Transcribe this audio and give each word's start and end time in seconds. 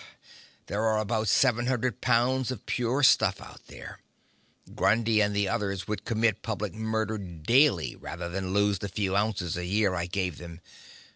There 0.65 0.81
are 0.85 0.97
about 0.97 1.27
seven 1.27 1.67
hundred 1.67 2.01
pounds 2.01 2.49
of 2.49 2.65
pure 2.65 3.03
stuff 3.03 3.39
out 3.39 3.67
there. 3.67 3.99
Grundy 4.73 5.21
and 5.21 5.35
the 5.35 5.47
others 5.47 5.87
would 5.87 6.05
commit 6.05 6.41
public 6.41 6.73
murder 6.73 7.19
daily 7.19 7.95
rather 7.95 8.27
than 8.27 8.51
lose 8.51 8.79
the 8.79 8.89
few 8.89 9.15
ounces 9.15 9.55
a 9.57 9.65
year 9.65 9.93
I 9.93 10.07
gave 10.07 10.39
them. 10.39 10.59